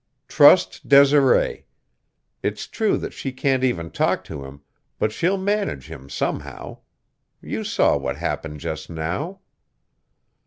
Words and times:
"Trust 0.27 0.87
Desiree. 0.89 1.67
It's 2.41 2.65
true 2.65 2.97
that 2.97 3.13
she 3.13 3.31
can't 3.31 3.63
even 3.63 3.91
talk 3.91 4.23
to 4.23 4.43
him, 4.43 4.61
but 4.97 5.11
she'll 5.11 5.37
manage 5.37 5.91
him 5.91 6.09
somehow. 6.09 6.79
You 7.39 7.63
saw 7.63 7.97
what 7.97 8.17
happened 8.17 8.61
just 8.61 8.89
now." 8.89 9.41